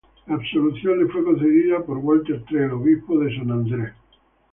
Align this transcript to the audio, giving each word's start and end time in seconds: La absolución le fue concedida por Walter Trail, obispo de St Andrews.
La 0.25 0.33
absolución 0.33 0.97
le 0.97 1.07
fue 1.11 1.23
concedida 1.23 1.85
por 1.85 1.99
Walter 1.99 2.43
Trail, 2.45 2.71
obispo 2.71 3.19
de 3.19 3.29
St 3.29 3.51
Andrews. 3.51 3.91